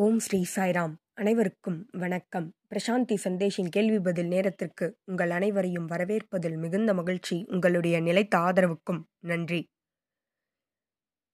ஓம் 0.00 0.18
ஸ்ரீ 0.18 0.44
சாய்ராம். 0.56 0.92
அனைவருக்கும் 1.12 1.86
வணக்கம். 1.92 2.54
பிரசாந்தி 2.70 3.14
சந்தேஷின் 3.24 3.68
கேள்வி 3.68 4.00
பதில் 4.00 4.26
நேரத்திற்கு 4.26 4.98
உங்கள் 5.04 5.30
அனைவரையும் 5.30 5.88
வரவேற்பதில் 5.88 6.58
மிகுந்த 6.58 6.94
மகிழ்ச்சி 6.94 7.44
உங்களுடைய 7.48 8.00
நிலைத்த 8.00 8.38
ஆதரவுக்கும் 8.38 9.02
நன்றி. 9.18 9.70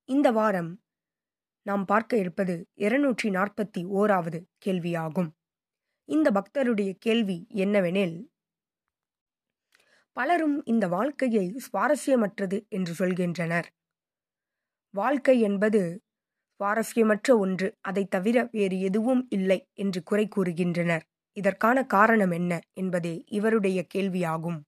இந்த 0.05 0.31
வாரம் 0.31 0.81
நாம் 1.63 1.85
பார்க்க 1.85 2.17
இருப்பது 2.17 2.69
இருநூற்றி 2.75 3.31
நாற்பத்தி 3.31 3.85
ஓராவது 3.85 4.43
கேள்வியாகும். 4.67 5.31
இந்த 6.05 6.31
பக்தருடைய 6.31 6.93
கேள்வி 6.99 7.47
என்னவெனில் 7.55 8.29
பலரும் 10.13 10.65
இந்த 10.65 10.89
வாழ்க்கையை 10.89 11.57
சுவாரஸ்யமற்றது 11.67 12.69
என்று 12.69 13.07
சொல்கின்றனர். 13.07 13.65
வாழ்க்கை 14.91 15.41
என்பது 15.41 16.04
சுவாரஸ்யமற்ற 16.61 17.39
ஒன்று. 17.39 17.75
அதைத் 17.81 18.11
தவிர 18.11 18.49
வேறு 18.51 18.81
எதுவும் 18.81 19.27
இல்லை 19.29 19.69
என்று 19.75 20.03
குறை 20.03 20.29
கூறுகின்றனர். 20.37 21.01
இதற்கான 21.33 21.85
காரணம் 21.85 22.31
என்ன 22.31 22.61
என்பதே 22.73 23.25
இவருடைய 23.27 23.87
கேள்வியாகும். 23.95 24.61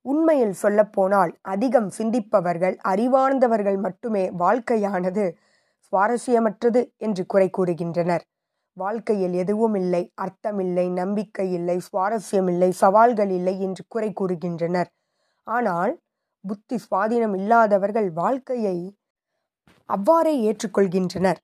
உண்மையில் 0.00 0.52
சொல்லப்போனால் 0.52 1.38
அதிகம் 1.40 1.90
சிந்திப்பவர்கள் 1.98 2.76
அறிவார்ந்தவர்கள் 2.84 3.78
மட்டுமே 3.80 4.30
வாழ்க்கையானது 4.30 5.34
சுவாரஸ்யமற்றது 5.92 6.96
என்று 6.96 7.26
குறை 7.26 7.50
கூறுகின்றனர். 7.58 8.20
வாழ்க்கையில் 8.72 9.32
எதுவும் 9.32 9.74
இல்லை 9.74 10.12
அர்த்தமில்லை 10.14 10.92
நம்பிக்கை 10.92 11.52
இல்லை 11.52 11.80
சுவாரஸ்யமில்லை 11.92 12.68
சவால்கள் 12.68 13.30
இல்லை 13.30 13.60
என்று 13.60 13.84
குறை 13.88 14.12
கூறுகின்றனர். 14.20 14.86
ஆனால் 15.42 16.00
புத்தி 16.40 16.78
சுவாதீனம் 16.90 17.34
இல்லாதவர்கள் 17.34 18.10
வாழ்க்கையை 18.10 18.96
அவ்வாறே 19.90 20.34
ஏற்றுக்கொள்கின்றனர். 20.46 21.40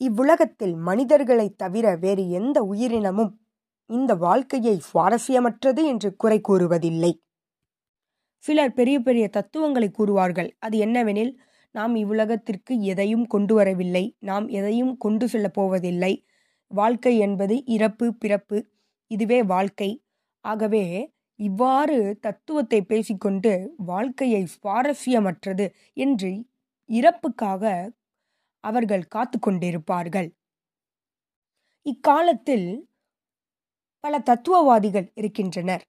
இவ்வுலகத்தில் 0.00 0.74
மனிதர்களைத் 0.88 1.58
தவிர 1.58 1.96
வேறு 1.96 2.30
எந்த 2.30 2.62
உயிரினமும் 2.62 3.32
இந்த 3.90 4.14
வாழ்க்கையை 4.16 4.80
சுவாரஸ்யமற்றது 4.86 5.82
என்று 5.86 6.16
குறை 6.16 6.40
கூறுவதில்லை. 6.48 7.12
சிலர் 8.44 8.72
பெரிய 8.72 8.96
பெரிய 9.00 9.28
தத்துவங்களை 9.28 9.90
கூறுவார்கள். 9.90 10.50
அது 10.58 10.78
என்னவெனில் 10.78 11.32
நாம் 11.74 11.94
இவ்வுலகத்திற்கு 11.94 12.80
எதையும் 12.82 13.26
கொண்டு 13.26 13.54
வரவில்லை. 13.54 14.04
நாம் 14.20 14.48
எதையும் 14.48 14.96
கொண்டு 14.96 15.28
செல்லப் 15.28 15.54
போவதில்லை. 15.54 16.12
வாழ்க்கை 16.70 17.18
என்பது 17.18 17.64
இறப்பு 17.66 18.14
பிறப்பு 18.14 18.58
இதுவே 19.10 19.42
வாழ்க்கை. 19.44 19.90
ஆகவே 20.44 20.84
இவ்வாறு 21.40 21.96
தத்துவத்தை 22.20 22.80
பேசிக்கொண்டு 22.82 23.52
வாழ்க்கையை 23.86 24.46
சுவாரஸ்யமற்றது 24.54 25.66
என்று 25.96 26.30
இறப்புக்காக 26.88 27.64
அவர்கள் 28.64 29.04
காத்து 29.06 29.38
கொண்டிருப்பார்கள். 29.38 30.28
இக்காலத்தில் 31.86 32.68
பல 34.04 34.18
தத்துவவாதிகள் 34.20 35.06
இருக்கின்றனர். 35.14 35.84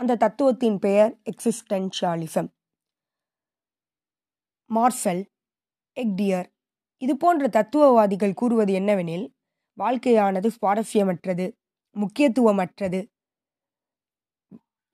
அந்த 0.00 0.16
தத்துவத்தின் 0.16 0.78
பெயர் 0.78 1.12
எக்ஸிஸ்டென்ஷியாலிசம் 1.30 2.48
மார்சல் 4.70 5.22
எக்டியர் 5.96 6.48
இது 7.02 7.14
போன்ற 7.16 7.48
தத்துவவாதிகள் 7.48 8.34
கூறுவது 8.34 8.72
என்னவெனில் 8.72 9.26
வாழ்க்கையானது 9.78 10.48
சுவாரஸ்யமற்றது 10.56 11.46
முக்கியத்துவமற்றது. 11.96 13.00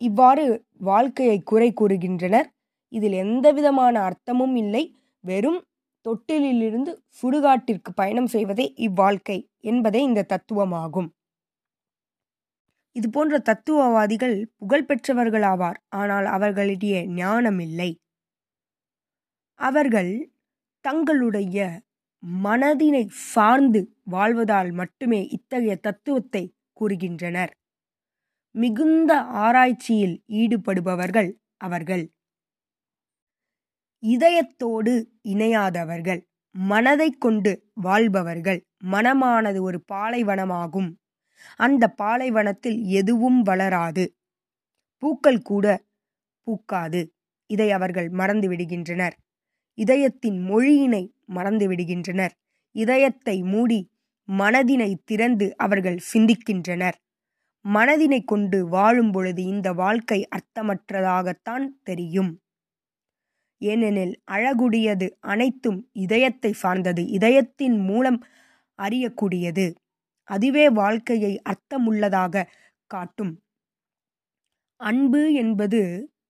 இவ்வாறு 0.00 0.44
வாழ்க்கையை 0.80 1.38
குறை 1.42 1.72
கூறுகின்றனர். 1.72 2.48
இதில் 2.92 3.12
எந்தவிதமான 3.12 3.94
அர்த்தமும் 4.00 4.56
இல்லை. 4.56 4.84
வெறும் 5.24 5.60
தொட்டிலிலிருந்து 6.04 6.92
சுடுகாட்டிற்கு 7.20 7.90
பயணம் 7.94 8.30
செய்வதே 8.34 8.66
இவ்வாழ்க்கை 8.86 9.38
என்பதே 9.64 10.00
இந்த 10.02 10.26
தத்துவமாகும். 10.32 11.08
இது 12.96 13.08
போன்ற 13.10 13.34
தத்துவவாதிகள் 13.48 14.36
புகழ்பெற்றவர்களாவார் 14.60 15.78
ஆனால் 16.00 16.26
அவர்களிடையே 16.36 17.00
ஞானம் 17.14 17.60
இல்லை 17.66 17.90
அவர்கள் 19.60 20.12
தங்களுடைய 20.84 21.58
மனதினை 22.44 23.02
சார்ந்து 23.32 23.80
வாழ்வதால் 24.10 24.70
மட்டுமே 24.72 25.20
இத்தகைய 25.36 25.74
தத்துவத்தை 25.86 26.42
கூறுகின்றனர். 26.80 27.52
மிகுந்த 28.54 29.12
ஆராய்ச்சியில் 29.44 30.16
ஈடுபடுபவர்கள் 30.40 31.30
அவர்கள். 31.58 32.04
இதயத்தோடு 34.04 35.06
இணையாதவர்கள் 35.22 36.26
மனதை 36.50 37.10
கொண்டு 37.10 37.70
வாழ்பவர்கள் 37.74 38.66
மனமானது 38.84 39.60
ஒரு 39.60 39.84
பாலைவனமாகும். 39.92 40.94
அந்த 41.56 41.88
பாலைவனத்தில் 41.88 42.84
எதுவும் 42.84 43.42
வளராது. 43.42 44.14
பூக்கள் 44.98 45.42
கூட 45.42 45.84
பூக்காது. 46.46 47.06
இதை 47.46 47.72
அவர்கள் 47.72 48.08
மறந்து 48.08 48.50
விடுகின்றனர். 48.50 49.12
இதயத்தின் 49.74 50.38
மொழியினை 50.50 51.10
மறந்து 51.26 51.70
விடுகின்றனர். 51.70 52.30
இதயத்தை 52.72 53.42
மூடி 53.42 53.90
மனதினை 54.28 54.94
திறந்து 55.04 55.56
அவர்கள் 55.56 55.98
சிந்திக்கின்றனர். 56.14 56.94
மனதினை 57.64 58.24
கொண்டு 58.24 58.68
வாழும் 58.68 59.10
பொழுது 59.10 59.44
இந்த 59.44 59.72
வாழ்க்கை 59.72 60.28
அர்த்தமற்றதாகத்தான் 60.36 61.66
தெரியும். 61.82 62.40
ஏனெனில் 63.70 64.14
அழகுடையது 64.30 65.06
அனைத்தும் 65.24 65.80
இதயத்தை 66.04 66.52
சார்ந்தது. 66.62 67.02
இதயத்தின் 67.18 67.78
மூலம் 67.80 68.20
அறியக்கூடியது. 68.78 69.66
அதுவே 70.28 70.66
வாழ்க்கையை 70.80 71.32
அர்த்தமுள்ளதாக 71.44 72.44
காட்டும். 72.90 73.32
அன்பு 74.80 75.22
என்பது 75.34 75.80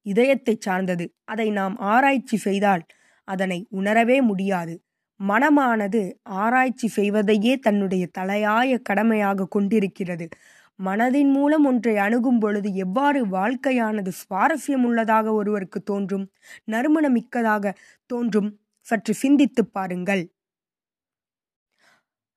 இதயத்தை 0.06 0.54
சார்ந்தது. 0.58 1.04
அதை 1.24 1.46
நாம் 1.50 1.76
ஆராய்ச்சி 1.92 2.36
செய்தால் 2.36 2.84
அதனை 3.28 3.58
உணரவே 3.70 4.18
முடியாது. 4.20 4.74
மனமானது 5.20 6.00
ஆராய்ச்சி 6.42 6.88
செய்வதையே 6.88 7.52
தன்னுடைய 7.56 8.04
தலையாய 8.18 8.70
கடமையாக 8.88 9.46
கொண்டிருக்கிறது. 9.46 10.26
மனதின் 10.82 11.32
மூலம் 11.32 11.64
ஒன்றை 11.64 11.96
அணுகும் 11.96 12.38
பொழுது 12.38 12.74
எவ்வாறு 12.74 13.26
வாழ்க்கையானது 13.26 14.12
சுவாரஸ்யமுள்ளதாக 14.12 15.32
ஒருவருக்கு 15.32 15.82
தோன்றும்? 15.82 16.32
நறுமணமிக்கதாக 16.66 17.74
தோன்றும்? 18.06 18.60
சற்று 18.80 19.14
சிந்தித்துப் 19.14 19.72
பாருங்கள். 19.72 20.32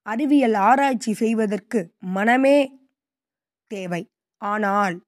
அறிவியல் 0.02 0.54
ஆராய்ச்சி 0.54 1.14
செய்வதற்கு 1.14 1.94
மனமே 2.00 2.80
தேவை. 3.68 4.12
ஆனால் 4.38 5.06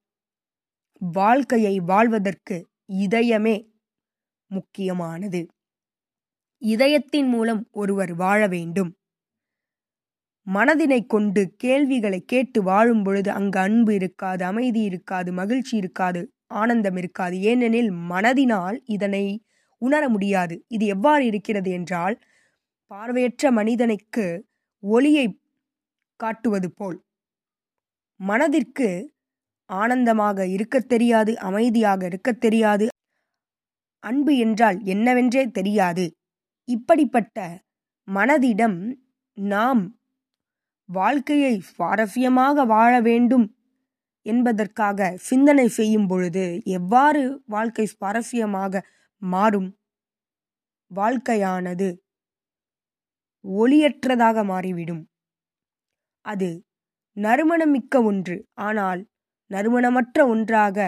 வாழ்க்கையை 0.98 1.80
வாழ்வதற்கு 1.80 2.68
இதயமே 2.92 3.70
முக்கியமானது. 4.46 5.46
இதயத்தின் 6.58 7.28
மூலம் 7.28 7.68
ஒருவர் 7.70 8.14
வாழ 8.14 8.46
வேண்டும். 8.46 8.99
மனதினை 10.46 11.06
கொண்டு 11.06 11.54
கேள்விகளை 11.56 12.24
கேட்டு 12.24 12.62
வாழும் 12.62 13.02
பொழுது 13.02 13.30
அங்கு 13.30 13.58
அன்பு 13.58 13.94
இருக்காது 13.94 14.44
அமைதி 14.44 14.80
இருக்காது 14.80 15.32
மகிழ்ச்சி 15.32 15.76
இருக்காது 15.76 16.32
ஆனந்தம் 16.46 16.96
இருக்காது. 16.96 17.40
ஏனெனில் 17.40 17.90
மனதினால் 17.90 18.80
இதனை 18.84 19.44
உணர 19.78 20.08
முடியாது. 20.08 20.64
இது 20.68 20.86
எவ்வாறு 20.86 21.26
இருக்கிறது 21.26 21.70
என்றால் 21.70 22.20
பார்வையற்ற 22.86 23.50
மனிதனுக்கு 23.50 24.46
ஒளியை 24.80 25.40
காட்டுவது 26.16 26.72
போல். 26.72 27.04
மனதிற்கு 28.16 29.14
ஆனந்தமாக 29.64 30.46
இருக்கத் 30.46 30.88
தெரியாது 30.88 31.38
அமைதியாக 31.38 32.06
இருக்கத் 32.06 32.40
தெரியாது. 32.40 32.88
அன்பு 33.98 34.36
என்றால் 34.36 34.78
என்னவென்றே 34.82 35.50
தெரியாது. 35.50 36.10
இப்படிப்பட்ட 36.64 37.62
மனதிடம் 38.08 38.94
நாம் 39.32 39.99
வாழ்க்கையை 40.90 41.62
சுவாரஸ்யமாக 41.70 42.66
வாழ 42.66 42.92
வேண்டும் 43.00 43.46
என்பதற்காக 44.26 45.14
சிந்தனை 45.18 45.68
செய்யும் 45.68 46.06
பொழுது 46.06 46.44
எவ்வாறு 46.64 47.22
வாழ்க்கை 47.46 47.86
சுவாரஸ்யமாக 47.86 48.82
மாறும்? 49.22 49.70
வாழ்க்கையானது 50.90 51.88
ஒளியற்றதாக 53.44 54.44
மாறிவிடும். 54.44 55.02
அது 56.24 56.48
நறுமணமிக்க 57.16 58.02
ஒன்று. 58.04 58.36
ஆனால் 58.60 59.00
நறுமணமற்ற 59.50 60.18
ஒன்றாக 60.26 60.78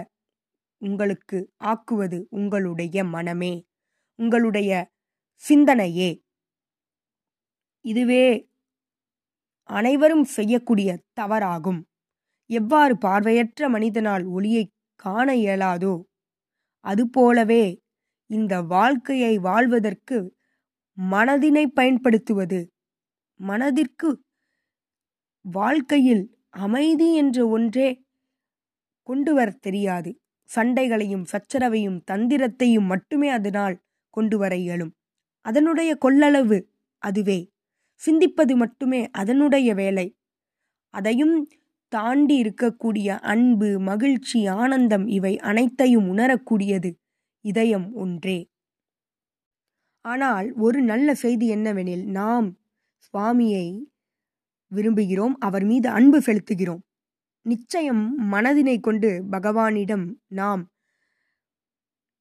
உங்களுக்கு 0.83 1.39
ஆக்குவது 1.65 2.19
உங்களுடைய 2.31 3.05
மனமே. 3.05 3.55
உங்களுடைய 4.19 4.73
சிந்தனையே. 5.43 6.11
இதுவே 7.85 8.25
அனைவரும் 9.63 10.25
செய்யக்கூடிய 10.25 10.99
தவறாகும். 11.21 11.83
எவ்வாறு 12.47 12.99
பார்வையற்ற 12.99 13.69
மனிதனால் 13.69 14.25
ஒளியை 14.25 14.71
காண 14.95 15.35
இயலாதோ 15.37 16.03
அதுபோலவே 16.81 17.83
இந்த 18.27 18.63
வாழ்க்கையை 18.63 19.39
வாழ்வதற்கு 19.39 20.37
மனதினை 20.99 21.67
பயன்படுத்துவது 21.67 22.73
மனதிற்கு 23.37 24.23
வாழ்க்கையில் 25.45 26.39
அமைதி 26.51 27.15
என்ற 27.15 27.49
ஒன்றே 27.49 28.03
கொண்டு 29.03 29.35
வரத் 29.35 29.63
தெரியாது. 29.63 30.21
சண்டைகளையும் 30.45 31.25
சச்சரவையும் 31.25 32.03
தந்திரத்தையும் 32.11 32.87
மட்டுமே 32.87 33.29
அதனால் 33.29 33.81
கொண்டு 34.11 34.39
வர 34.39 34.57
இயலும். 34.57 34.93
அதனுடைய 35.41 35.99
கொள்ளளவு 36.05 36.63
அதுவே. 36.99 37.52
சிந்திப்பது 38.07 38.57
மட்டுமே 38.57 39.11
அதனுடைய 39.11 39.75
வேலை. 39.75 40.17
அதையும் 40.95 41.49
தாண்டி 41.89 42.43
இருக்கக்கூடிய 42.43 43.09
அன்பு 43.19 43.79
மகிழ்ச்சி 43.79 44.47
ஆனந்தம் 44.47 45.07
இவை 45.07 45.39
அனைத்தையும் 45.39 46.09
உணரக்கூடியது. 46.09 46.91
இதயம் 47.41 47.93
ஒன்றே. 47.95 48.51
ஆனால் 50.01 50.53
ஒரு 50.53 50.83
நல்ல 50.83 51.15
செய்தி 51.15 51.55
என்னவெனில் 51.55 52.05
நாம் 52.05 52.59
சுவாமியை 52.99 53.67
விரும்புகிறோம் 54.73 55.35
அவர் 55.39 55.65
மீது 55.65 55.89
அன்பு 55.89 56.19
செலுத்துகிறோம். 56.19 56.83
நிச்சயம் 57.47 58.33
மனதினை 58.33 58.81
கொண்டு 58.81 59.25
பகவானிடம் 59.31 60.15
நாம் 60.29 60.63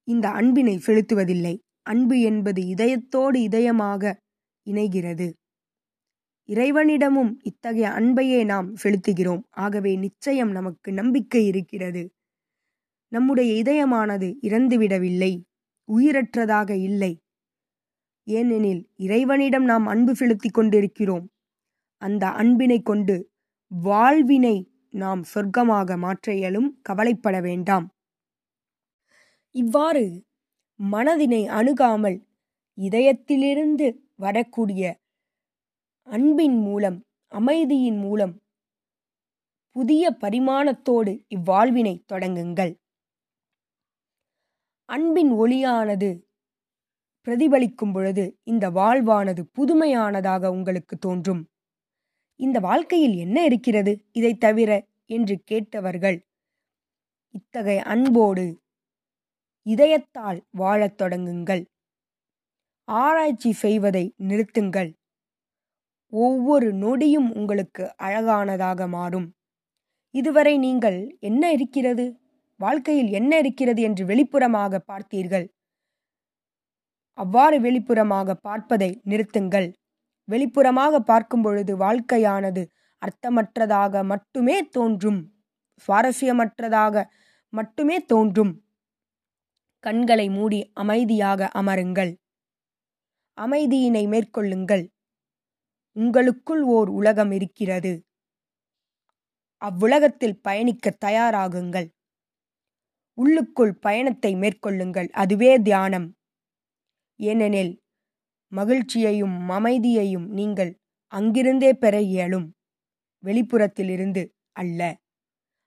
இந்த 0.08 0.28
அன்பினை 0.28 0.80
செலுத்துவதில்லை. 0.86 1.54
அன்பு 1.82 2.20
என்பது 2.20 2.62
இதயத்தோடு 2.62 3.38
இதயமாக 3.48 4.14
இணைகிறது. 4.66 5.28
இறைவனிடமும் 6.48 7.40
இத்தகைய 7.42 7.90
அன்பையே 7.90 8.44
நாம் 8.44 8.74
செலுத்துகிறோம். 8.76 9.42
ஆகவே 9.50 9.96
நிச்சயம் 9.96 10.50
நமக்கு 10.50 10.92
நம்பிக்கை 10.92 11.46
இருக்கிறது. 11.46 12.12
நம்முடைய 13.08 13.62
இதயமானது 13.62 14.34
இறந்துவிடவில்லை. 14.42 15.42
உயிரற்றதாக 15.88 16.70
இல்லை. 16.70 17.18
ஏனெனில் 18.24 18.90
இறைவனிடம் 18.96 19.64
நாம் 19.64 19.86
அன்பு 19.86 20.14
செலுத்தி 20.14 20.48
கொண்டிருக்கிறோம். 20.48 21.30
அந்த 21.96 22.28
அன்பினை 22.28 22.82
கொண்டு 22.82 23.30
வாழ்வினை 23.68 24.70
நாம் 24.90 25.22
சொர்க்கமாக 25.34 25.96
மாற்ற 25.96 26.34
இயலும். 26.34 26.78
கவலைப்பட 26.82 27.40
வேண்டாம். 27.40 27.86
இவ்வாறு 29.50 30.24
மனதினை 30.80 31.46
அணுகாமல் 31.46 32.26
இதயத்திலிருந்து 32.78 33.86
வரக்கூடிய 34.16 35.01
அன்பின் 36.02 36.58
மூலம் 36.58 37.04
அமைதியின் 37.28 37.98
மூலம் 37.98 38.42
புதிய 39.76 40.16
பரிமாணத்தோடு 40.20 41.12
இவ்வாழ்வினை 41.28 41.94
தொடங்குங்கள். 42.12 42.72
அன்பின் 44.88 45.32
ஒளியானது 45.32 46.10
பிரதிபலிக்கும் 47.26 47.92
பொழுது 47.92 48.38
இந்த 48.42 48.70
வாழ்வானது 48.70 49.42
புதுமையானதாக 49.52 50.50
உங்களுக்கு 50.50 50.98
தோன்றும். 50.98 51.48
இந்த 52.36 52.58
வாழ்க்கையில் 52.58 53.16
என்ன 53.16 53.44
இருக்கிறது? 53.44 54.04
இதை 54.12 54.34
தவிர 54.34 54.86
என்று 55.06 55.40
கேட்டவர்கள் 55.44 56.26
இத்தகைய 57.28 57.82
அன்போடு 57.82 58.60
இதயத்தால் 59.66 60.40
வாழத் 60.50 61.02
தொடங்குங்கள். 61.02 61.64
ஆராய்ச்சி 62.88 63.52
செய்வதை 63.52 64.14
நிறுத்துங்கள். 64.18 64.90
ஒவ்வொரு 66.12 66.72
நொடியும் 66.72 67.28
உங்களுக்கு 67.32 67.94
அழகானதாக 67.96 68.88
மாறும். 68.88 69.34
இதுவரை 70.10 70.58
நீங்கள் 70.58 71.16
என்ன 71.20 71.52
இருக்கிறது? 71.52 72.20
வாழ்க்கையில் 72.56 73.10
என்ன 73.10 73.38
இருக்கிறது 73.38 73.82
என்று 73.82 74.04
வெளிப்புறமாக 74.04 74.80
பார்த்தீர்கள். 74.86 75.46
அவ்வாறு 77.18 77.60
வெளிப்புறமாக 77.60 78.32
பார்ப்பதை 78.32 79.00
நிறுத்துங்கள். 79.04 79.72
வெளிப்புறமாக 80.28 80.98
பார்க்கும் 80.98 81.42
பொழுது 81.42 81.76
வாழ்க்கையானது 81.76 82.62
அர்த்தமற்றதாக 83.02 84.04
மட்டுமே 84.04 84.56
தோன்றும். 84.68 85.20
சுவாரஸ்யமற்றதாக 85.88 87.04
மட்டுமே 87.48 87.96
தோன்றும். 88.04 88.52
கண்களை 89.78 90.28
மூடி 90.28 90.70
அமைதியாக 90.72 91.50
அமருங்கள். 91.54 92.12
அமைதியினை 93.38 94.04
மேற்கொள்ளுங்கள். 94.08 94.84
உங்களுக்குள் 95.96 96.62
ஓர் 96.62 96.88
உலகம் 96.88 97.30
இருக்கிறது. 97.30 97.92
அவ்வுலகத்தில் 99.62 100.40
பயணிக்க 100.40 100.96
தயாராகுங்கள். 101.04 101.88
உள்ளுக்குள் 103.18 103.74
பயணத்தை 103.74 104.34
மேற்கொள்ளுங்கள். 104.34 105.08
அதுவே 105.12 105.58
தியானம். 105.58 106.08
ஏனெனில் 107.20 107.72
மகிழ்ச்சியையும் 108.52 109.48
அமைதியையும் 109.48 110.28
நீங்கள் 110.30 110.72
அங்கிருந்தே 111.12 111.74
பெற 111.74 112.00
இயலும். 112.00 112.48
வெளிப்புறத்திலிருந்து 113.24 114.22
அல்ல. 114.52 114.80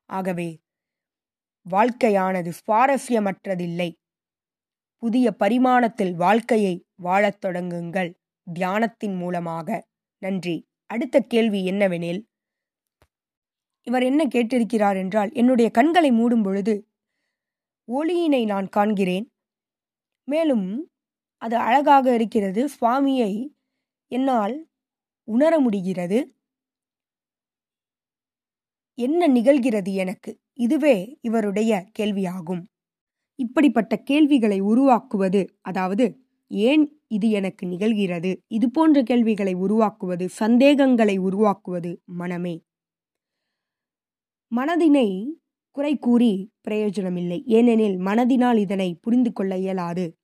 ஆகவே 0.09 0.49
வாழ்க்கையானது 1.65 2.51
சுவாரஸ்யமற்றதில்லை. 2.59 3.89
புதிய 5.03 5.35
பரிமாணத்தில் 5.39 6.13
வாழ்க்கையை 6.15 6.85
வாழத் 6.95 7.45
தொடங்குங்கள். 7.45 8.11
தியானத்தின் 8.47 9.17
மூலமாக. 9.17 9.69
நன்றி. 10.21 10.55
அடுத்த 10.89 11.19
கேள்வி 11.19 11.61
என்னவெனில் 11.71 12.21
இவர் 13.87 14.03
என்ன 14.03 14.21
கேட்டிருக்கிறார் 14.25 14.97
என்றால் 14.97 15.31
என்னுடைய 15.31 15.71
கண்களை 15.71 16.11
மூடும் 16.11 16.43
பொழுது 16.43 16.75
ஒளியினை 17.87 18.45
நான் 18.45 18.67
காண்கிறேன். 18.75 19.25
மேலும் 20.27 20.67
அது 21.41 21.55
அழகாக 21.57 22.13
இருக்கிறது 22.13 22.69
சுவாமியை 22.69 23.31
என்னால் 24.11 24.55
உணர 25.27 25.59
முடிகிறது. 25.59 26.19
என்ன 28.97 29.27
நிகழ்கிறது 29.27 29.93
எனக்கு? 29.93 30.31
இதுவே 30.53 31.17
இவருடைய 31.21 31.71
கேள்வியாகும். 31.99 32.63
இப்படிப்பட்ட 33.39 33.97
கேள்விகளை 33.97 34.59
உருவாக்குவது 34.61 35.41
அதாவது 35.61 36.05
ஏன் 36.47 37.01
இது 37.07 37.29
எனக்கு 37.29 37.67
நிகழ்கிறது? 37.67 38.37
இது 38.47 38.71
போன்ற 38.71 39.03
கேள்விகளை 39.03 39.53
உருவாக்குவது 39.53 40.29
சந்தேகங்களை 40.29 41.17
உருவாக்குவது 41.17 42.01
மனமே. 42.05 42.63
மனதினை 44.55 45.25
குறை 45.71 45.97
கூறி 45.97 46.51
பிரயோஜனமில்லை. 46.61 47.43
ஏனெனில் 47.45 47.97
மனதினால் 47.97 48.57
இதனை 48.57 48.95
புரிந்து 49.01 49.33
கொள்ள 49.33 49.57
இயலாது. 49.57 50.17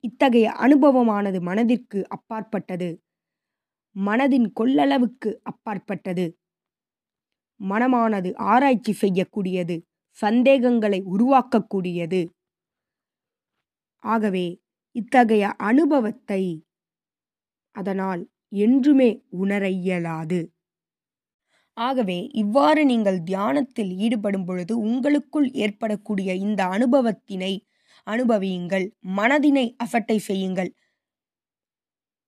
இத்தகைய 0.00 0.52
அனுபவமானது 0.52 1.40
மனதிற்கு 1.40 2.08
அப்பாற்பட்டது. 2.08 3.02
மனதின் 3.96 4.52
கொள்ளளவுக்கு 4.60 5.34
அப்பாற்பட்டது. 5.42 6.38
மனமானது 7.60 8.34
ஆராய்ச்சி 8.36 8.92
செய்யக்கூடியது. 8.92 9.82
சந்தேகங்களை 10.10 11.02
உருவாக்கக்கூடியது. 11.02 12.28
ஆகவே 13.98 14.61
இத்தகைய 14.94 15.44
அனுபவத்தை 15.68 16.42
அதனால் 17.76 18.22
என்றுமே 18.64 19.10
உணர 19.42 19.62
இயலாது. 19.80 20.40
ஆகவே 21.76 22.16
இவ்வாறு 22.42 22.82
நீங்கள் 22.84 23.20
தியானத்தில் 23.22 23.92
ஈடுபடும் 24.04 24.46
பொழுது 24.48 24.74
உங்களுக்குள் 24.78 25.48
ஏற்படக்கூடிய 25.64 26.30
இந்த 26.46 26.62
அனுபவத்தினை 26.76 27.52
அனுபவியுங்கள் 28.06 28.86
மனதினை 29.18 29.64
அசட்டை 29.84 30.18
செய்யுங்கள். 30.18 30.70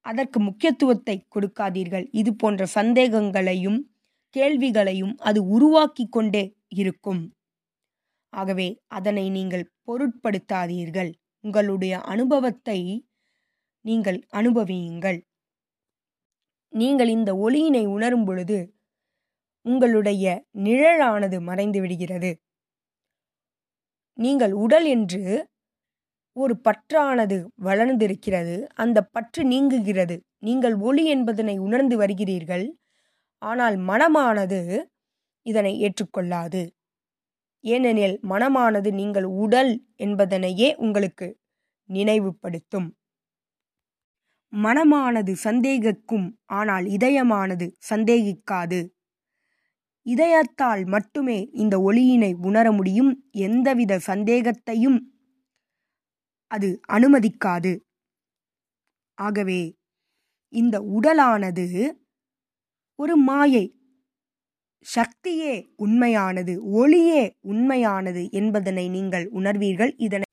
அதற்கு 0.06 0.38
முக்கியத்துவத்தை 0.40 1.16
கொடுக்காதீர்கள். 1.34 2.06
இது 2.20 2.30
போன்ற 2.34 2.62
சந்தேகங்களையும் 2.76 3.80
கேள்விகளையும் 4.36 5.14
அது 5.18 5.40
உருவாக்கி 5.56 6.04
கொண்டே 6.08 6.44
இருக்கும். 6.82 7.22
ஆகவே 8.32 8.68
அதனை 8.98 9.26
நீங்கள் 9.30 9.70
பொருட்படுத்தாதீர்கள். 9.88 11.12
உங்களுடைய 11.44 11.94
அனுபவத்தை 12.12 12.78
நீங்கள் 13.84 14.18
அனுபவியுங்கள். 14.32 15.18
நீங்கள் 16.72 17.08
இந்த 17.08 17.30
ஒளியினை 17.36 17.84
உணரும் 17.86 18.24
பொழுது 18.24 18.58
உங்களுடைய 19.66 20.24
நிழலானது 20.64 21.36
மறைந்து 21.40 21.78
விடுகிறது. 21.80 22.30
நீங்கள் 24.18 24.54
உடல் 24.64 24.86
என்று 24.86 25.22
ஒரு 26.36 26.54
பற்றானது 26.64 27.36
வளர்ந்திருக்கிறது. 27.62 28.56
அந்த 28.74 28.98
பற்று 29.14 29.42
நீங்குகிறது. 29.44 30.16
நீங்கள் 30.38 30.76
ஒளி 30.78 31.04
என்பதனை 31.06 31.56
உணர்ந்து 31.58 31.96
வருகிறீர்கள். 32.02 32.66
ஆனால் 33.42 33.76
மனமானது 33.90 34.60
இதனை 35.46 35.72
ஏற்றுக்கொள்ளாது. 35.80 36.62
ஏனெனில் 37.64 38.20
மனமானது 38.22 38.92
நீங்கள் 38.92 39.24
உடல் 39.24 39.72
என்பதனையே 39.96 40.74
உங்களுக்கு 40.76 41.28
நினைவுபடுத்தும். 41.90 42.88
மனமானது 44.52 45.32
சந்தேகிக்கும் 45.44 46.26
ஆனால் 46.44 46.84
இதயமானது 46.86 47.66
சந்தேகிக்காது. 47.90 48.80
இதயத்தால் 50.06 50.86
மட்டுமே 50.86 51.38
இந்த 51.52 51.78
ஒளியினை 51.78 52.34
உணர 52.40 52.72
முடியும். 52.72 53.12
எந்தவித 53.30 53.98
சந்தேகத்தையும் 54.06 54.98
அது 56.50 56.80
அனுமதிக்காது. 56.92 57.72
ஆகவே 59.14 59.60
இந்த 60.52 60.80
உடலானது 60.96 61.66
ஒரு 62.98 63.16
மாயை 63.16 63.64
சக்தியே 64.84 65.72
உண்மையானது 65.76 66.70
ஒளியே 66.70 67.38
உண்மையானது 67.40 68.30
என்பதனை 68.30 68.88
நீங்கள் 68.88 69.30
உணர்வீர்கள். 69.30 69.94
இதனை 69.96 70.26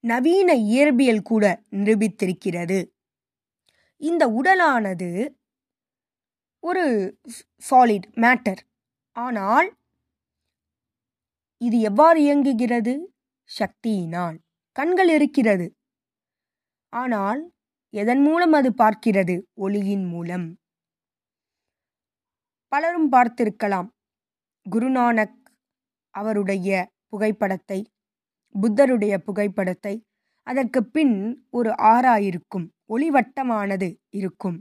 நவீன 0.00 0.54
இயற்பியல் 0.54 1.22
கூட 1.22 1.62
நிரூபித்திருக்கிறது. 1.70 2.90
இந்த 3.96 4.28
உடலானது 4.28 5.36
ஒரு 6.60 7.18
சாலிட் 7.70 8.06
மேட்டர் 8.14 8.58
ஆனால் 9.12 9.76
இது 11.58 11.80
எவ்வாறு 11.80 12.22
இயங்குகிறது? 12.22 13.14
சக்தியினால். 13.58 14.36
கண்கள் 14.72 15.08
இருக்கிறது. 15.08 15.76
ஆனால் 16.88 17.52
எதன் 17.90 18.22
மூலம் 18.22 18.52
அது 18.52 18.70
பார்க்கிறது? 18.78 19.42
ஒளியின் 19.54 20.04
மூலம். 20.04 20.57
பலரும் 22.72 23.12
பார்த்திருக்கலாம். 23.12 23.88
குருநானக் 24.66 25.36
அவருடைய 26.14 26.70
புகைப்படத்தை 27.06 27.78
புத்தருடைய 28.54 29.14
புகைப்படத்தை. 29.18 29.94
அதற்கு 30.46 30.80
பின் 30.84 31.46
ஒரு 31.50 31.70
ஆறா 31.70 32.14
இருக்கும் 32.20 32.66
ஒளிவட்டமானது 32.88 33.88
இருக்கும். 34.10 34.58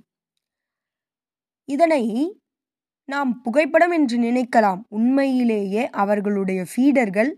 இதனை 1.70 2.04
நாம் 3.10 3.42
புகைப்படம் 3.42 3.92
என்று 3.92 4.18
நினைக்கலாம். 4.18 4.82
உண்மையிலேயே 4.88 5.90
அவர்களுடைய 5.90 6.66
ஃபீடர்கள் 6.72 7.32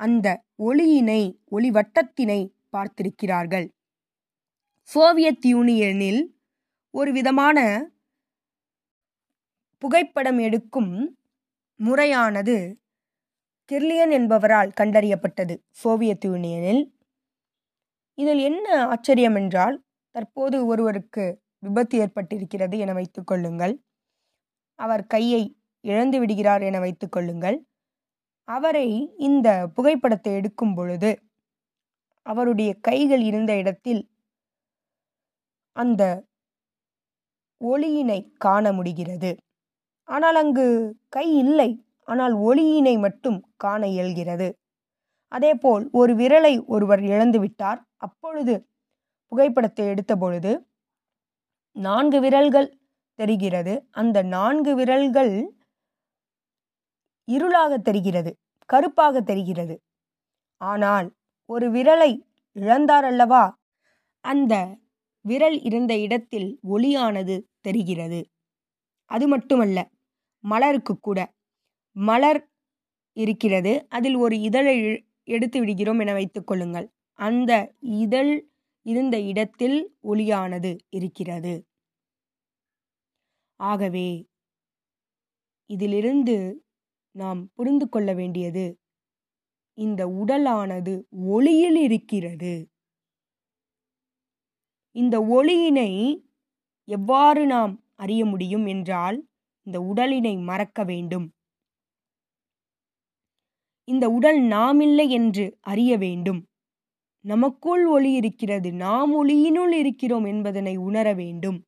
அந்த 0.00 0.26
ஒளியினை 0.58 1.22
ஒளிவட்டத்தினை 1.50 2.40
பார்த்திருக்கிறார்கள். 2.72 3.66
சோவியத் 4.82 5.46
யூனியனில் 5.46 6.22
ஒரு 6.94 7.12
விதமான 7.12 7.58
புகைப்படம் 9.82 10.38
எடுக்கும் 10.38 10.92
முறையானது 11.80 12.56
கிர்லியன் 13.70 14.12
என்பவரால் 14.18 14.70
கண்டறியப்பட்டது 14.80 15.54
சோவியத் 15.82 16.24
யூனியனில். 16.24 16.82
இதில் 18.18 18.38
என்ன 18.38 18.66
ஆச்சரியம் 18.86 19.34
என்றால் 19.34 19.76
தற்போது 20.14 20.66
ஒருவருக்கு 20.66 21.24
விபத்து 21.58 21.96
ஏற்பட்டிருக்கிறது 22.04 22.76
என 22.78 22.92
வைத்துக் 22.92 23.26
கொள்ளுங்கள். 23.26 23.74
அவர் 24.78 25.04
கையை 25.06 25.42
இழந்து 25.84 26.18
விடுகிறார் 26.18 26.62
என 26.62 26.78
வைத்துக் 26.78 27.12
கொள்ளுங்கள். 27.12 27.58
அவரை 28.48 28.88
இந்த 29.18 29.48
புகைப்படத்தை 29.74 30.34
எடுக்கும் 30.34 30.74
பொழுது 30.74 31.10
அவருடைய 32.26 32.70
கைகள் 32.80 33.22
இருந்த 33.22 33.52
இடத்தில் 33.56 34.02
அந்த 35.76 36.02
ஒளியினை 37.60 38.20
காண 38.36 38.72
முடிகிறது. 38.72 39.30
ஆனால் 40.10 40.34
அங்கு 40.34 40.66
கை 41.08 41.26
இல்லை. 41.42 41.70
ஆனால் 42.08 42.34
ஒளியினை 42.48 42.94
மட்டும் 42.98 43.38
காண 43.56 43.82
இயல்கிறது. 43.86 44.48
அதேபோல் 45.32 45.84
ஒரு 45.92 46.12
விரலை 46.14 46.54
ஒருவர் 46.66 47.02
இழந்து 47.02 47.38
விட்டார். 47.40 47.80
அப்பொழுது 47.96 48.54
புகைப்படத்தை 49.32 49.84
எடுத்த 49.86 50.12
பொழுது 50.16 50.52
நான்கு 51.76 52.18
விரல்கள் 52.20 52.68
தெரிகிறது. 53.18 53.74
அந்த 53.90 54.18
நான்கு 54.34 54.72
விரல்கள் 54.74 55.32
இருளாக 57.28 57.72
தெரிகிறது 57.78 58.30
கருப்பாக 58.68 59.20
தெரிகிறது. 59.20 59.74
ஆனால் 60.60 61.08
ஒரு 61.50 61.66
விரலை 61.70 62.10
இழந்தார் 62.56 63.06
அல்லவா? 63.10 63.44
அந்த 64.24 64.54
விரல் 65.24 65.58
இருந்த 65.60 65.92
இடத்தில் 65.98 66.48
ஒளியானது 66.68 67.36
தெரிகிறது. 67.60 68.20
அது 69.10 69.24
மட்டுமல்ல 69.28 69.78
மலருக்கு 70.44 70.98
கூட. 71.00 71.34
மலர் 71.92 72.50
இருக்கிறது. 73.12 73.86
அதில் 73.88 74.14
ஒரு 74.14 74.40
இதழை 74.40 75.04
எடுத்து 75.24 75.60
விடுகிறோம் 75.60 75.98
என 75.98 76.12
வைத்துக் 76.12 76.46
கொள்ளுங்கள். 76.46 76.92
அந்த 77.12 77.74
இதழ் 77.80 78.48
இருந்த 78.82 79.20
இடத்தில் 79.20 79.96
ஒளியானது 80.02 80.78
இருக்கிறது. 80.88 81.66
ஆகவே 83.56 84.28
இதிலிருந்து 85.66 86.64
நாம் 87.14 87.50
புரிந்து 87.54 87.88
கொள்ள 87.88 88.12
வேண்டியது 88.14 88.78
இந்த 89.74 90.06
உடலானது 90.06 91.02
ஒளியில் 91.10 91.76
இருக்கிறது. 91.76 92.70
இந்த 94.92 95.20
ஒளியினை 95.20 95.90
எவ்வாறு 96.84 97.46
நாம் 97.46 97.84
அறிய 97.94 98.24
முடியும் 98.24 98.66
என்றால் 98.66 99.29
இந்த 99.66 99.80
உடலினை 99.80 100.42
மறக்க 100.42 100.84
வேண்டும். 100.84 101.26
இந்த 103.84 104.10
உடல் 104.10 104.40
நாமில்லை 104.40 105.08
என்று 105.08 105.58
அறிய 105.60 105.96
வேண்டும். 105.96 106.46
நமக்குள் 107.24 107.86
ஒளி 107.86 108.12
இருக்கிறது 108.12 108.72
நாம் 108.72 109.12
ஒளியினுள் 109.12 109.72
இருக்கிறோம் 109.72 110.24
என்பதனை 110.24 110.76
உணர 110.76 111.14
வேண்டும். 111.14 111.58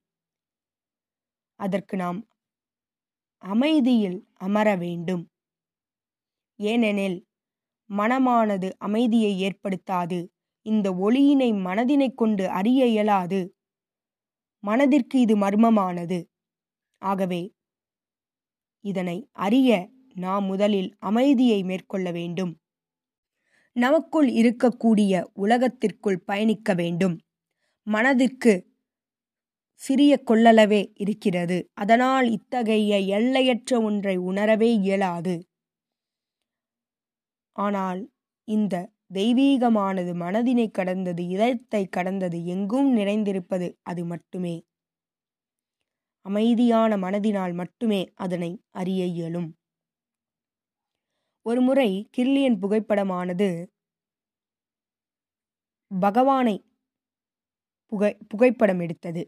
அதற்கு 1.61 1.97
நாம் 1.97 2.29
அமைதியில் 3.43 4.29
அமர 4.35 4.77
வேண்டும். 4.77 5.31
ஏனெனில் 6.57 7.27
மனமானது 7.91 8.69
அமைதியை 8.79 9.33
ஏற்படுத்தாது 9.43 10.29
இந்த 10.67 10.93
ஒளியினை 10.93 11.49
மனதினை 11.65 12.15
கொண்டு 12.15 12.49
அறிய 12.49 12.87
இயலாது. 12.87 13.41
மனதிற்கு 14.65 15.21
இது 15.21 15.37
மர்மமானது. 15.37 16.19
ஆகவே 17.03 17.43
இதனை 18.85 19.29
அறிய 19.33 19.71
நாம் 20.15 20.45
முதலில் 20.45 20.97
அமைதியை 20.99 21.63
மேற்கொள்ள 21.63 22.11
வேண்டும். 22.11 22.53
நமக்குள் 23.73 24.29
இருக்கக்கூடிய 24.29 25.13
உலகத்திற்குள் 25.33 26.19
பயணிக்க 26.19 26.75
வேண்டும். 26.75 27.17
மனதிற்கு 27.87 28.53
சிறிய 29.75 30.13
கொள்ளளவே 30.27 30.93
இருக்கிறது. 30.95 31.69
அதனால் 31.73 32.31
இத்தகைய 32.31 32.99
எல்லையற்ற 32.99 33.81
ஒன்றை 33.83 34.17
உணரவே 34.17 34.71
இயலாது. 34.75 35.35
ஆனால் 37.57 38.01
இந்த 38.45 38.91
தெய்வீகமானது 39.15 40.13
மனதினை 40.15 40.71
கடந்தது 40.71 41.27
இதயத்தை 41.27 41.87
கடந்தது 41.87 42.39
எங்கும் 42.47 42.97
நிறைந்திருப்பது 42.97 43.69
அது 43.83 44.05
மட்டுமே. 44.05 44.55
அமைதியான 46.27 46.97
மனதினால் 46.97 47.55
மட்டுமே 47.55 48.13
அதனை 48.15 48.51
அறிய 48.71 49.05
இயலும். 49.05 49.49
ஒருமுறை 51.47 52.09
கிர்லியன் 52.17 52.59
புகைப்படமானது 52.63 53.49
பகவானை 55.91 56.57
புகை 57.93 58.17
புகைப்படம் 58.29 58.81
எடுத்தது. 58.81 59.23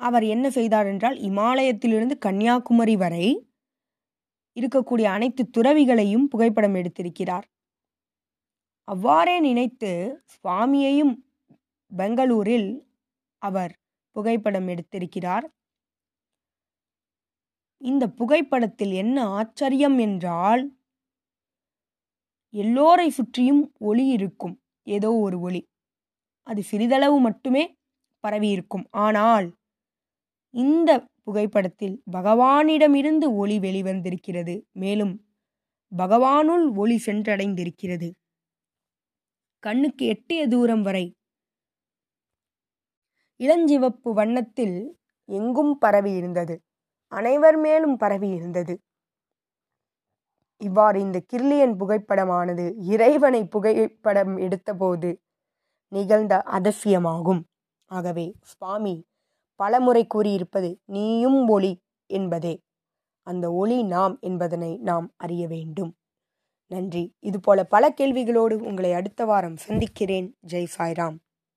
அவர் 0.00 0.24
என்ன 0.24 0.50
செய்தார் 0.50 0.86
என்றால் 0.86 1.16
இமாலயத்திலிருந்து 1.20 2.14
கன்னியாகுமரி 2.18 2.96
வரை 2.96 3.26
இருக்கக்கூடிய 4.56 5.06
அனைத்து 5.06 5.42
துறவிகளையும் 5.56 6.26
புகைப்படம் 6.28 6.74
எடுத்திருக்கிறார். 6.74 7.46
அவ்வாறே 8.88 9.40
நினைத்து 9.40 9.90
சுவாமியையும் 10.34 11.14
பெங்களூரில் 11.92 12.70
அவர் 13.42 13.72
புகைப்படம் 14.16 14.68
எடுத்திருக்கிறார். 14.68 15.46
இந்த 17.80 18.08
புகைப்படத்தில் 18.08 18.92
என்ன 18.92 19.24
ஆச்சரியம் 19.28 19.98
என்றால் 19.98 20.62
எல்லோரை 22.54 23.06
சுற்றியும் 23.08 23.62
ஒளி 23.80 24.06
இருக்கும். 24.06 24.54
ஏதோ 24.86 25.10
ஒரு 25.16 25.40
ஒளி. 25.40 25.60
அது 26.46 26.62
சிறிதளவு 26.62 27.18
மட்டுமே 27.20 27.64
பரவி 28.24 28.48
இருக்கும். 28.48 28.86
ஆனால் 28.90 29.48
இந்த 30.54 30.90
புகைப்படத்தில் 31.22 32.02
பகவானிடமிருந்து 32.12 33.26
ஒளி 33.36 33.58
வெளிவந்திருக்கிறது. 33.58 34.54
மேலும் 34.72 35.14
பகவானுள் 35.92 36.66
ஒளி 36.74 37.00
சென்றடைந்திருக்கிறது. 37.06 38.08
கண்ணுக்கு 39.62 40.06
எட்டிய 40.06 40.48
தூரம் 40.48 40.82
வரை 40.82 41.04
இளஞ்சிவப்பு 43.42 44.12
வண்ணத்தில் 44.12 44.98
எங்கும் 45.24 45.78
பரவி 45.78 46.12
இருந்தது. 46.12 46.60
அனைவர் 47.12 47.56
மேலும் 47.56 47.96
பரவி 47.96 48.28
இருந்தது. 48.28 48.80
இவ்வாறு 50.56 51.00
இந்த 51.00 51.22
கிர்லியன் 51.32 51.76
புகைப்படமானது 51.76 52.72
இறைவனை 52.78 53.46
புகைப்படம் 53.46 54.36
எடுத்தபோது 54.36 55.16
நிகழ்ந்த 55.88 56.42
அதிசயமாகும். 56.46 57.42
ஆகவே 57.90 58.34
சுவாமி 58.42 58.94
பலமுறை 59.54 60.06
கூறியிருப்பது 60.14 60.70
நீயும் 60.84 61.48
ஒளி 61.48 61.72
என்பதே. 62.06 62.60
அந்த 63.26 63.52
ஒளி 63.52 63.82
நாம் 63.82 64.18
என்பதனை 64.20 64.78
நாம் 64.78 65.12
அறிய 65.16 65.46
வேண்டும். 65.46 65.94
நன்றி. 66.66 67.14
இதுபோல 67.18 67.64
பல 67.64 67.94
கேள்விகளோடு 67.96 68.54
உங்களை 68.62 68.92
அடுத்த 68.92 69.24
வாரம் 69.24 69.56
சந்திக்கிறேன். 69.56 70.36
ஜெய் 70.52 70.66
சாய்ராம். 70.78 71.16